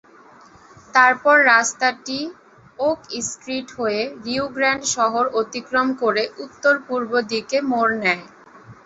তারপর 0.93 1.35
রাস্তাটি 1.49 2.19
Oak 2.79 2.99
Street 3.27 3.67
হয়ে 3.77 4.01
রিও 4.23 4.45
গ্রান্ড 4.55 4.83
শহর 4.95 5.25
অতিক্রম 5.41 5.87
করে 6.01 6.23
উত্তর-পূর্ব 6.45 7.11
দিকে 7.31 7.57
মোড় 7.71 7.93
নেয়। 8.03 8.23